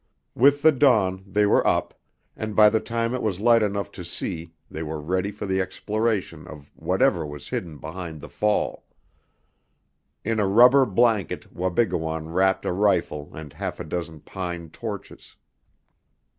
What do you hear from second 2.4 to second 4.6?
by the time it was light enough to see